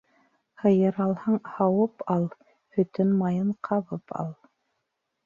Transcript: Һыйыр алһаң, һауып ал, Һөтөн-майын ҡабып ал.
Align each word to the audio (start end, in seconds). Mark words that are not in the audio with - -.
Һыйыр 0.61 0.95
алһаң, 1.03 1.35
һауып 1.57 2.01
ал, 2.13 2.25
Һөтөн-майын 2.79 3.53
ҡабып 3.69 4.15
ал. 4.25 4.33